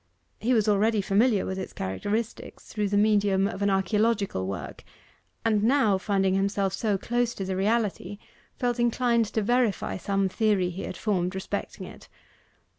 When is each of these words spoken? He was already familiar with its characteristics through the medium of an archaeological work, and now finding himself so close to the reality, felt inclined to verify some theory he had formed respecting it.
He 0.39 0.55
was 0.55 0.67
already 0.67 0.99
familiar 0.99 1.45
with 1.45 1.59
its 1.59 1.73
characteristics 1.73 2.65
through 2.73 2.87
the 2.87 2.97
medium 2.97 3.47
of 3.47 3.61
an 3.61 3.69
archaeological 3.69 4.47
work, 4.47 4.83
and 5.45 5.61
now 5.63 5.99
finding 5.99 6.33
himself 6.33 6.73
so 6.73 6.97
close 6.97 7.35
to 7.35 7.45
the 7.45 7.55
reality, 7.55 8.17
felt 8.55 8.79
inclined 8.79 9.25
to 9.27 9.43
verify 9.43 9.97
some 9.97 10.27
theory 10.27 10.71
he 10.71 10.85
had 10.85 10.97
formed 10.97 11.35
respecting 11.35 11.85
it. 11.85 12.09